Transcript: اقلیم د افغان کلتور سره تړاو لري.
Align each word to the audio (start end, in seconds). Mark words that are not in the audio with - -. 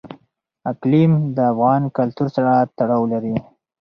اقلیم 0.71 1.11
د 1.35 1.37
افغان 1.51 1.81
کلتور 1.97 2.27
سره 2.35 2.51
تړاو 2.77 3.03
لري. 3.13 3.35